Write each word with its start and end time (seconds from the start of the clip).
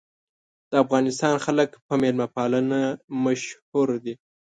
د 0.69 0.73
افغانستان 0.83 1.35
خلک 1.45 1.69
په 1.87 1.93
میلمه 2.01 2.27
پالنې 2.35 2.83
مشهور 3.23 3.87
دي. 4.03 4.13